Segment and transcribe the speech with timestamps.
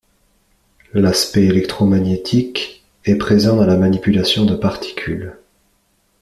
[0.95, 5.37] L'aspect électromagnétique est présent dans la manipulation de particules.